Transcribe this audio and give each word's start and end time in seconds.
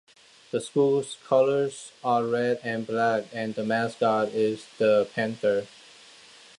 The 0.49 0.59
school's 0.59 1.17
colors 1.27 1.91
are 2.03 2.23
red 2.25 2.59
and 2.63 2.87
black, 2.87 3.25
and 3.31 3.53
the 3.53 3.63
mascot 3.63 4.29
is 4.29 4.65
the 4.79 5.07
Panther. 5.13 5.67